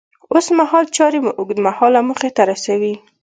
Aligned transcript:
اوسمهال 0.33 0.85
چارې 0.97 1.19
مو 1.23 1.31
اوږد 1.39 1.59
مهاله 1.67 1.99
موخې 2.07 2.29
ته 2.35 2.41
رسوي. 2.51 2.93